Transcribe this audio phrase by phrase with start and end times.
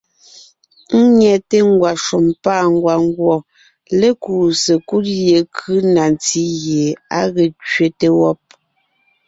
[1.01, 3.35] Ńnyɛte ngwàshùm pâ ngwàngùɔ
[3.99, 6.85] lékuu sekúd yekʉ́ na ntí gie
[7.17, 8.37] á ge kẅete wɔ́b.